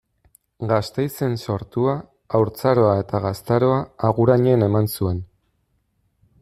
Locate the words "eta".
3.03-3.23